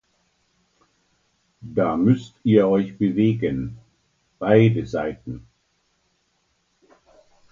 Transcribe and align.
Da 1.61 1.95
müsst 1.95 2.33
ihr 2.43 2.67
euch 2.67 2.97
bewegen, 2.97 3.77
beide 4.39 4.87
Seiten! 4.87 5.45